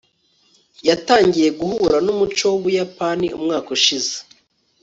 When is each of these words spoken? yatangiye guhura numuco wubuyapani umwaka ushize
yatangiye 0.87 1.49
guhura 1.59 1.97
numuco 2.05 2.43
wubuyapani 2.51 3.27
umwaka 3.37 3.67
ushize 3.77 4.15